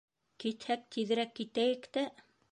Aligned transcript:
Китһәк, 0.43 0.87
тиҙерәк 0.95 1.35
китәйек 1.41 1.85
тә. 1.99 2.07